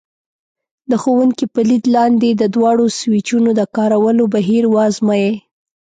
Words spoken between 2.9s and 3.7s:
سویچونو د